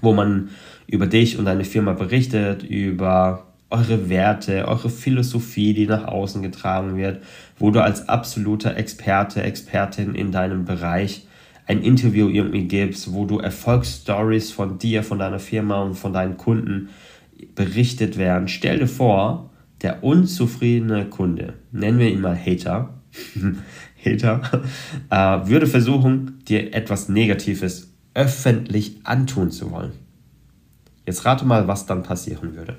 wo 0.00 0.12
man 0.12 0.50
über 0.86 1.06
dich 1.06 1.38
und 1.38 1.46
deine 1.46 1.64
Firma 1.64 1.92
berichtet, 1.92 2.62
über 2.62 3.46
eure 3.70 4.08
Werte, 4.08 4.68
eure 4.68 4.90
Philosophie, 4.90 5.74
die 5.74 5.86
nach 5.86 6.04
außen 6.04 6.42
getragen 6.42 6.96
wird, 6.96 7.22
wo 7.58 7.70
du 7.70 7.82
als 7.82 8.08
absoluter 8.08 8.76
Experte, 8.76 9.42
Expertin 9.42 10.14
in 10.14 10.30
deinem 10.30 10.64
Bereich 10.64 11.26
ein 11.66 11.82
Interview 11.82 12.28
irgendwie 12.28 12.64
gibst, 12.64 13.12
wo 13.12 13.24
du 13.24 13.40
Erfolgsstories 13.40 14.52
von 14.52 14.78
dir, 14.78 15.02
von 15.02 15.18
deiner 15.18 15.40
Firma 15.40 15.82
und 15.82 15.94
von 15.94 16.12
deinen 16.12 16.36
Kunden 16.36 16.90
berichtet 17.54 18.18
werden. 18.18 18.48
Stell 18.48 18.78
dir 18.78 18.88
vor, 18.88 19.50
der 19.82 20.02
unzufriedene 20.02 21.06
Kunde, 21.06 21.54
nennen 21.72 21.98
wir 21.98 22.10
ihn 22.10 22.20
mal 22.20 22.36
Hater, 22.36 22.94
Hater, 24.04 24.62
äh, 25.10 25.48
würde 25.48 25.66
versuchen, 25.66 26.38
dir 26.48 26.74
etwas 26.74 27.08
Negatives 27.08 27.92
öffentlich 28.14 29.00
antun 29.04 29.50
zu 29.50 29.70
wollen. 29.70 29.92
Jetzt 31.04 31.24
rate 31.24 31.44
mal, 31.44 31.68
was 31.68 31.86
dann 31.86 32.02
passieren 32.02 32.56
würde. 32.56 32.76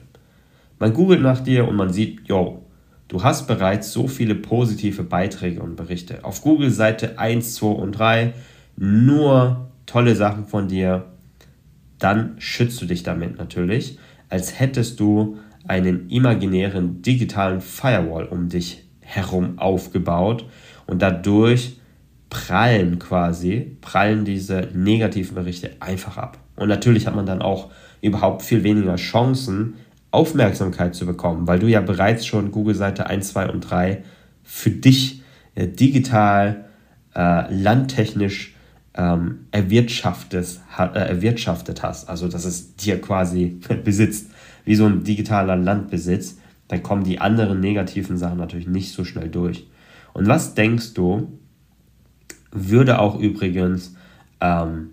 Man 0.80 0.94
googelt 0.94 1.22
nach 1.22 1.40
dir 1.40 1.68
und 1.68 1.76
man 1.76 1.94
sieht, 1.94 2.28
yo, 2.28 2.66
du 3.08 3.24
hast 3.24 3.48
bereits 3.48 3.92
so 3.92 4.08
viele 4.08 4.36
positive 4.36 5.04
Beiträge 5.04 5.62
und 5.62 5.76
Berichte. 5.76 6.24
Auf 6.24 6.42
Google 6.42 6.72
Seite 6.72 7.18
1, 7.18 7.56
2 7.56 7.68
und 7.68 7.92
3 7.94 8.34
nur 8.76 9.70
tolle 9.86 10.16
Sachen 10.16 10.46
von 10.46 10.68
dir. 10.68 11.06
Dann 12.00 12.36
schützt 12.38 12.82
du 12.82 12.86
dich 12.86 13.04
damit 13.04 13.38
natürlich, 13.38 13.98
als 14.30 14.60
hättest 14.60 15.00
du 15.00 15.38
einen 15.68 16.10
imaginären 16.10 17.02
digitalen 17.02 17.62
Firewall 17.62 18.26
um 18.26 18.50
dich 18.50 18.84
herum 19.02 19.58
aufgebaut 19.60 20.46
und 20.86 21.02
dadurch 21.02 21.78
prallen 22.30 23.00
quasi, 23.00 23.78
prallen 23.82 24.26
diese 24.26 24.70
negativen 24.74 25.36
Berichte 25.36 25.72
einfach 25.80 26.18
ab. 26.18 26.38
Und 26.56 26.68
natürlich 26.68 27.08
hat 27.08 27.16
man 27.16 27.26
dann 27.26 27.42
auch 27.42 27.72
überhaupt 28.02 28.42
viel 28.42 28.64
weniger 28.64 28.96
Chancen, 28.96 29.76
Aufmerksamkeit 30.12 30.96
zu 30.96 31.06
bekommen, 31.06 31.48
weil 31.48 31.60
du 31.60 31.68
ja 31.68 31.82
bereits 31.82 32.26
schon 32.26 32.52
Google-Seite 32.52 33.08
1, 33.08 33.30
2 33.30 33.50
und 33.50 33.62
3 33.62 34.04
für 34.44 34.72
dich 34.72 35.22
äh, 35.56 35.68
digital, 35.68 36.66
äh, 37.16 37.54
landtechnisch 37.54 38.56
ähm, 38.98 39.46
erwirtschaftet, 39.52 40.60
äh, 40.78 40.84
erwirtschaftet 40.84 41.84
hast. 41.84 42.10
Also, 42.10 42.28
dass 42.28 42.46
es 42.46 42.76
dir 42.76 43.00
quasi 43.00 43.60
besitzt, 43.84 44.32
wie 44.66 44.76
so 44.76 44.86
ein 44.86 45.04
digitaler 45.04 45.56
Landbesitz, 45.56 46.38
dann 46.68 46.84
kommen 46.84 47.04
die 47.04 47.20
anderen 47.20 47.60
negativen 47.62 48.18
Sachen 48.18 48.38
natürlich 48.38 48.68
nicht 48.68 48.92
so 48.92 49.06
schnell 49.06 49.30
durch. 49.30 49.68
Und 50.14 50.28
was 50.28 50.56
denkst 50.56 50.94
du, 50.96 51.40
würde 52.52 53.00
auch 53.00 53.20
übrigens 53.20 53.96
ähm, 54.42 54.90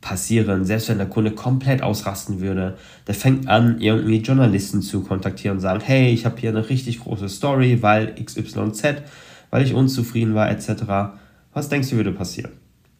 passieren, 0.00 0.66
selbst 0.66 0.90
wenn 0.90 0.98
der 0.98 1.08
Kunde 1.08 1.30
komplett 1.30 1.82
ausrasten 1.82 2.40
würde. 2.40 2.76
Der 3.06 3.14
fängt 3.14 3.48
an, 3.48 3.80
irgendwie 3.80 4.18
Journalisten 4.18 4.82
zu 4.82 5.02
kontaktieren 5.02 5.56
und 5.56 5.60
sagen, 5.60 5.80
hey, 5.82 6.12
ich 6.12 6.26
habe 6.26 6.38
hier 6.38 6.50
eine 6.50 6.68
richtig 6.68 7.00
große 7.00 7.28
Story, 7.30 7.78
weil 7.80 8.14
XYZ, 8.22 9.02
weil 9.50 9.64
ich 9.64 9.72
unzufrieden 9.72 10.34
war, 10.34 10.50
etc. 10.50 11.16
Was 11.54 11.70
denkst 11.70 11.88
du, 11.88 11.96
würde 11.96 12.12
passieren? 12.12 12.52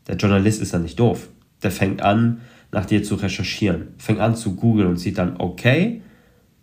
Der 0.07 0.17
Journalist 0.17 0.61
ist 0.61 0.73
ja 0.73 0.79
nicht 0.79 0.99
doof. 0.99 1.29
Der 1.63 1.71
fängt 1.71 2.03
an, 2.03 2.41
nach 2.73 2.87
dir 2.87 3.03
zu 3.03 3.15
recherchieren, 3.15 3.89
fängt 3.99 4.21
an 4.21 4.35
zu 4.35 4.57
googeln 4.57 4.89
und 4.89 4.97
sieht 4.97 5.19
dann, 5.19 5.37
okay, 5.39 6.03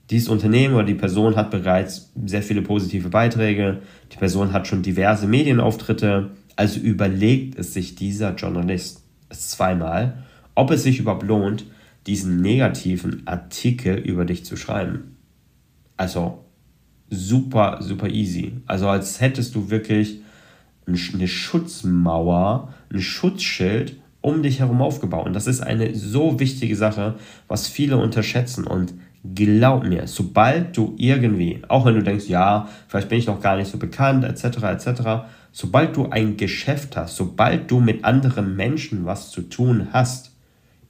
dieses 0.09 0.27
Unternehmen 0.27 0.75
oder 0.75 0.83
die 0.83 0.93
Person 0.93 1.37
hat 1.37 1.51
bereits 1.51 2.11
sehr 2.25 2.43
viele 2.43 2.61
positive 2.61 3.09
Beiträge, 3.09 3.81
die 4.11 4.17
Person 4.17 4.51
hat 4.51 4.67
schon 4.67 4.81
diverse 4.81 5.25
Medienauftritte, 5.25 6.31
also 6.57 6.79
überlegt 6.81 7.57
es 7.57 7.73
sich 7.73 7.95
dieser 7.95 8.35
Journalist 8.35 9.03
zweimal 9.29 10.25
ob 10.55 10.71
es 10.71 10.83
sich 10.83 10.99
überhaupt 10.99 11.23
lohnt, 11.23 11.65
diesen 12.07 12.41
negativen 12.41 13.25
Artikel 13.25 13.95
über 13.95 14.25
dich 14.25 14.45
zu 14.45 14.57
schreiben. 14.57 15.17
Also 15.97 16.45
super, 17.09 17.77
super 17.81 18.09
easy. 18.09 18.53
Also 18.65 18.87
als 18.87 19.21
hättest 19.21 19.55
du 19.55 19.69
wirklich 19.69 20.21
eine 21.13 21.27
Schutzmauer, 21.27 22.73
ein 22.91 23.01
Schutzschild 23.01 23.97
um 24.21 24.43
dich 24.43 24.59
herum 24.59 24.81
aufgebaut. 24.81 25.25
Und 25.25 25.33
das 25.33 25.47
ist 25.47 25.61
eine 25.61 25.95
so 25.95 26.39
wichtige 26.39 26.75
Sache, 26.75 27.15
was 27.47 27.67
viele 27.67 27.97
unterschätzen. 27.97 28.65
Und 28.67 28.93
glaub 29.35 29.83
mir, 29.83 30.07
sobald 30.07 30.77
du 30.77 30.93
irgendwie, 30.97 31.61
auch 31.67 31.85
wenn 31.85 31.95
du 31.95 32.03
denkst, 32.03 32.27
ja, 32.27 32.69
vielleicht 32.87 33.09
bin 33.09 33.17
ich 33.17 33.27
noch 33.27 33.41
gar 33.41 33.57
nicht 33.57 33.71
so 33.71 33.77
bekannt, 33.77 34.23
etc., 34.23 34.63
etc., 34.63 35.01
sobald 35.51 35.95
du 35.95 36.09
ein 36.09 36.37
Geschäft 36.37 36.95
hast, 36.95 37.15
sobald 37.15 37.69
du 37.69 37.79
mit 37.79 38.05
anderen 38.05 38.55
Menschen 38.55 39.05
was 39.05 39.31
zu 39.31 39.41
tun 39.41 39.87
hast, 39.91 40.31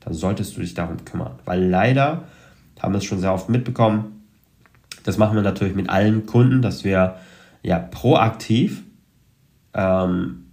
dann 0.02 0.14
solltest 0.14 0.56
du 0.56 0.62
dich 0.62 0.74
darum 0.74 1.04
kümmern. 1.06 1.40
Weil 1.46 1.64
leider 1.64 2.26
haben 2.80 2.94
wir 2.94 2.98
es 2.98 3.06
schon 3.06 3.20
sehr 3.20 3.34
oft 3.34 3.50
mitbekommen. 3.50 4.24
Das 5.04 5.18
machen 5.18 5.36
wir 5.36 5.42
natürlich 5.42 5.76
mit 5.76 5.90
allen 5.90 6.26
Kunden, 6.26 6.62
dass 6.62 6.84
wir 6.84 7.16
ja 7.64 7.80
proaktiv 7.80 8.84
ähm, 9.74 10.46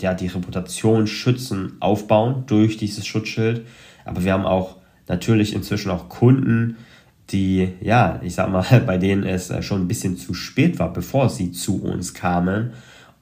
ja, 0.00 0.14
die 0.14 0.28
Reputation 0.28 1.06
schützen, 1.06 1.76
aufbauen 1.80 2.44
durch 2.46 2.76
dieses 2.76 3.06
Schutzschild. 3.06 3.66
Aber 4.04 4.24
wir 4.24 4.32
haben 4.32 4.46
auch 4.46 4.76
natürlich 5.08 5.54
inzwischen 5.54 5.90
auch 5.90 6.08
Kunden, 6.08 6.76
die, 7.30 7.68
ja, 7.80 8.20
ich 8.22 8.34
sag 8.34 8.50
mal, 8.50 8.64
bei 8.86 8.98
denen 8.98 9.24
es 9.24 9.50
äh, 9.50 9.62
schon 9.62 9.82
ein 9.82 9.88
bisschen 9.88 10.16
zu 10.16 10.34
spät 10.34 10.78
war, 10.78 10.92
bevor 10.92 11.28
sie 11.28 11.52
zu 11.52 11.82
uns 11.82 12.14
kamen. 12.14 12.72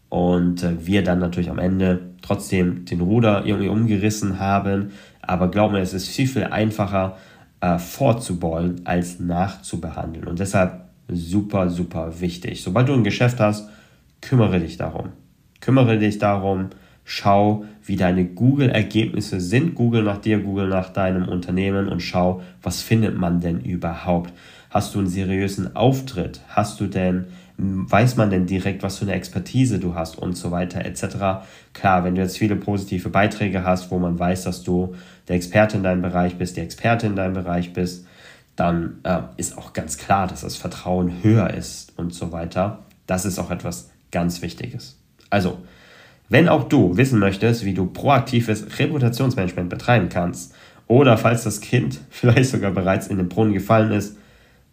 Und 0.08 0.62
äh, 0.62 0.86
wir 0.86 1.02
dann 1.02 1.18
natürlich 1.18 1.50
am 1.50 1.58
Ende 1.58 2.00
trotzdem 2.22 2.84
den 2.84 3.00
Ruder 3.00 3.44
irgendwie 3.44 3.68
umgerissen 3.68 4.38
haben, 4.38 4.92
aber 5.20 5.50
glaub 5.50 5.72
mir, 5.72 5.80
es 5.80 5.92
ist 5.92 6.08
viel, 6.08 6.26
viel 6.26 6.44
einfacher 6.44 7.18
äh, 7.60 7.78
vorzubeugen 7.78 8.86
als 8.86 9.20
nachzubehandeln. 9.20 10.26
Und 10.26 10.38
deshalb 10.38 10.88
super, 11.08 11.68
super 11.68 12.20
wichtig. 12.20 12.62
Sobald 12.62 12.88
du 12.88 12.94
ein 12.94 13.04
Geschäft 13.04 13.40
hast, 13.40 13.68
kümmere 14.28 14.60
dich 14.60 14.76
darum. 14.76 15.10
Kümmere 15.60 15.98
dich 15.98 16.18
darum, 16.18 16.68
schau, 17.04 17.64
wie 17.82 17.96
deine 17.96 18.26
Google-Ergebnisse 18.26 19.40
sind. 19.40 19.74
Google 19.74 20.02
nach 20.02 20.18
dir, 20.18 20.40
Google 20.40 20.68
nach 20.68 20.90
deinem 20.90 21.26
Unternehmen 21.28 21.88
und 21.88 22.00
schau, 22.00 22.42
was 22.62 22.82
findet 22.82 23.16
man 23.16 23.40
denn 23.40 23.60
überhaupt. 23.60 24.34
Hast 24.68 24.94
du 24.94 24.98
einen 24.98 25.08
seriösen 25.08 25.74
Auftritt? 25.74 26.42
Hast 26.48 26.78
du 26.80 26.86
denn 26.86 27.26
weiß 27.60 28.14
man 28.14 28.30
denn 28.30 28.46
direkt, 28.46 28.84
was 28.84 28.98
für 28.98 29.04
eine 29.04 29.14
Expertise 29.14 29.80
du 29.80 29.96
hast 29.96 30.16
und 30.16 30.36
so 30.36 30.52
weiter 30.52 30.84
etc. 30.84 31.42
Klar, 31.72 32.04
wenn 32.04 32.14
du 32.14 32.20
jetzt 32.20 32.38
viele 32.38 32.54
positive 32.54 33.08
Beiträge 33.08 33.64
hast, 33.64 33.90
wo 33.90 33.98
man 33.98 34.16
weiß, 34.16 34.44
dass 34.44 34.62
du 34.62 34.94
der 35.26 35.34
Experte 35.34 35.76
in 35.76 35.82
deinem 35.82 36.02
Bereich 36.02 36.38
bist, 36.38 36.56
die 36.56 36.60
Experte 36.60 37.08
in 37.08 37.16
deinem 37.16 37.34
Bereich 37.34 37.72
bist, 37.72 38.06
dann 38.54 39.00
äh, 39.02 39.22
ist 39.38 39.58
auch 39.58 39.72
ganz 39.72 39.98
klar, 39.98 40.28
dass 40.28 40.42
das 40.42 40.54
Vertrauen 40.54 41.24
höher 41.24 41.50
ist 41.50 41.98
und 41.98 42.14
so 42.14 42.30
weiter. 42.30 42.84
Das 43.08 43.24
ist 43.24 43.40
auch 43.40 43.50
etwas 43.50 43.87
ganz 44.10 44.42
Wichtiges. 44.42 44.98
Also, 45.30 45.58
wenn 46.28 46.48
auch 46.48 46.64
du 46.64 46.96
wissen 46.96 47.18
möchtest, 47.18 47.64
wie 47.64 47.74
du 47.74 47.86
proaktives 47.86 48.78
Reputationsmanagement 48.78 49.70
betreiben 49.70 50.08
kannst 50.08 50.54
oder 50.86 51.16
falls 51.16 51.44
das 51.44 51.60
Kind 51.60 52.00
vielleicht 52.10 52.50
sogar 52.50 52.70
bereits 52.70 53.08
in 53.08 53.18
den 53.18 53.28
Brunnen 53.28 53.52
gefallen 53.52 53.92
ist, 53.92 54.16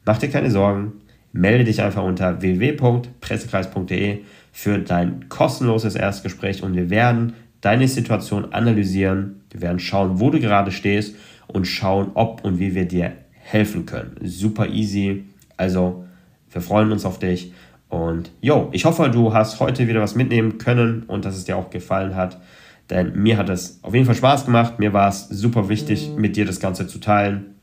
mach 0.06 0.18
dir 0.18 0.30
keine 0.30 0.51
Sorgen. 0.51 0.94
Melde 1.32 1.65
dich 1.65 1.82
einfach 1.82 2.04
unter 2.04 2.42
www.pressekreis.de 2.42 4.20
für 4.54 4.80
dein 4.80 5.27
kostenloses 5.27 5.96
Erstgespräch 5.96 6.63
und 6.63 6.75
wir 6.75 6.89
werden 6.89 7.34
deine 7.60 7.89
Situation 7.89 8.54
analysieren. 8.54 9.42
Wir 9.51 9.62
werden 9.62 9.80
schauen, 9.80 10.22
wo 10.22 10.30
du 10.30 10.39
gerade 10.39 10.72
stehst 10.72 11.15
und 11.48 11.65
schauen, 11.65 12.12
ob 12.13 12.46
und 12.46 12.60
wie 12.60 12.74
wir 12.74 12.86
dir 12.86 13.13
helfen 13.32 13.86
können. 13.86 14.15
Super 14.24 14.70
easy. 14.70 15.25
Also, 15.58 16.06
wir 16.51 16.62
freuen 16.62 16.92
uns 16.92 17.06
auf 17.06 17.20
dich. 17.20 17.51
Und 17.95 18.29
jo, 18.41 18.67
ich 18.73 18.83
hoffe, 18.83 19.09
du 19.09 19.33
hast 19.33 19.61
heute 19.61 19.87
wieder 19.87 20.01
was 20.01 20.15
mitnehmen 20.15 20.57
können 20.57 21.03
und 21.03 21.23
dass 21.23 21.37
es 21.37 21.45
dir 21.45 21.55
auch 21.55 21.69
gefallen 21.69 22.13
hat. 22.13 22.41
Denn 22.89 23.13
mir 23.15 23.37
hat 23.37 23.47
es 23.47 23.79
auf 23.83 23.93
jeden 23.93 24.05
Fall 24.05 24.15
Spaß 24.15 24.43
gemacht. 24.43 24.79
Mir 24.79 24.91
war 24.91 25.07
es 25.07 25.29
super 25.29 25.69
wichtig, 25.69 26.09
mit 26.17 26.35
dir 26.35 26.45
das 26.45 26.59
Ganze 26.59 26.87
zu 26.87 26.99
teilen. 26.99 27.55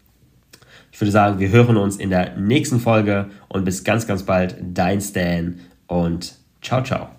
Ich 0.90 0.98
würde 0.98 1.12
sagen, 1.12 1.38
wir 1.38 1.50
hören 1.50 1.76
uns 1.76 1.96
in 1.96 2.08
der 2.08 2.34
nächsten 2.38 2.80
Folge 2.80 3.28
und 3.50 3.66
bis 3.66 3.84
ganz, 3.84 4.06
ganz 4.06 4.22
bald. 4.22 4.56
Dein 4.62 5.02
Stan 5.02 5.60
und 5.86 6.34
ciao, 6.62 6.82
ciao. 6.82 7.10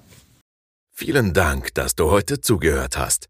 Vielen 0.92 1.34
Dank, 1.34 1.72
dass 1.76 1.94
du 1.94 2.10
heute 2.10 2.42
zugehört 2.42 2.98
hast. 2.98 3.30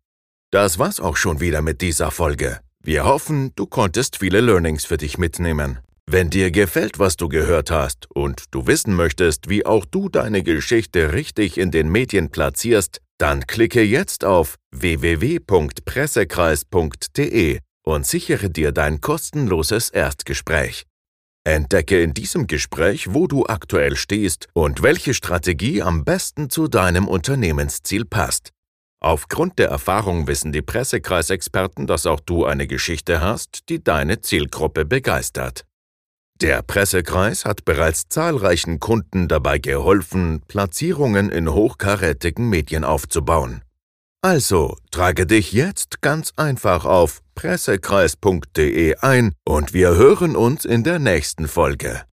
Das 0.50 0.80
war's 0.80 1.02
auch 1.02 1.18
schon 1.18 1.42
wieder 1.42 1.62
mit 1.62 1.82
dieser 1.82 2.10
Folge. 2.10 2.60
Wir 2.82 3.04
hoffen, 3.04 3.52
du 3.58 3.66
konntest 3.66 4.18
viele 4.20 4.40
Learnings 4.40 4.86
für 4.86 4.98
dich 4.98 5.18
mitnehmen. 5.18 5.80
Wenn 6.06 6.30
dir 6.30 6.52
gefällt, 6.52 7.00
was 7.00 7.18
du 7.18 7.30
gehört 7.30 7.72
hast 7.72 8.12
und 8.12 8.44
du 8.52 8.68
wissen 8.68 8.96
möchtest, 8.96 9.50
wie 9.50 9.66
auch 9.66 9.86
du 9.86 10.10
deine 10.10 10.44
Geschichte 10.44 11.14
richtig 11.14 11.58
in 11.58 11.72
den 11.72 11.90
Medien 11.90 12.30
platzierst, 12.30 13.02
dann 13.18 13.48
klicke 13.48 13.82
jetzt 13.82 14.24
auf 14.26 14.58
www.pressekreis.de 14.72 17.60
und 17.86 18.06
sichere 18.06 18.50
dir 18.50 18.72
dein 18.72 19.02
kostenloses 19.02 19.90
Erstgespräch. 19.90 20.86
Entdecke 21.46 22.02
in 22.02 22.14
diesem 22.14 22.48
Gespräch, 22.48 23.14
wo 23.14 23.28
du 23.28 23.46
aktuell 23.46 23.98
stehst 23.98 24.48
und 24.54 24.82
welche 24.82 25.14
Strategie 25.14 25.82
am 25.82 26.06
besten 26.06 26.50
zu 26.50 26.68
deinem 26.68 27.08
Unternehmensziel 27.08 28.06
passt. 28.06 28.52
Aufgrund 29.02 29.60
der 29.60 29.68
Erfahrung 29.68 30.28
wissen 30.28 30.54
die 30.54 30.62
Pressekreisexperten, 30.62 31.88
dass 31.88 32.06
auch 32.06 32.22
du 32.22 32.46
eine 32.46 32.68
Geschichte 32.68 33.20
hast, 33.20 33.68
die 33.68 33.84
deine 33.84 34.22
Zielgruppe 34.22 34.86
begeistert. 34.86 35.66
Der 36.44 36.62
Pressekreis 36.62 37.46
hat 37.46 37.64
bereits 37.64 38.10
zahlreichen 38.10 38.82
Kunden 38.82 39.30
dabei 39.30 39.60
geholfen, 39.60 40.42
Platzierungen 40.46 41.30
in 41.30 41.50
hochkarätigen 41.50 42.50
Medien 42.50 42.84
aufzubauen. 42.84 43.62
Also 44.22 44.76
trage 44.92 45.26
dich 45.26 45.54
jetzt 45.54 46.02
ganz 46.02 46.34
einfach 46.36 46.84
auf 46.84 47.22
pressekreis.de 47.36 48.98
ein 48.98 49.36
und 49.46 49.74
wir 49.74 49.96
hören 49.96 50.36
uns 50.36 50.66
in 50.66 50.84
der 50.84 51.00
nächsten 51.00 51.48
Folge. 51.48 52.02